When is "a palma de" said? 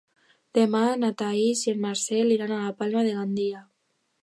2.57-3.15